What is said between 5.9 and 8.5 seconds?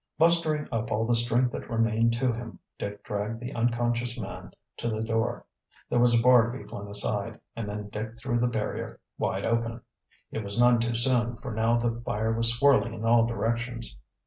There was a bar to be flung aside and then Dick threw the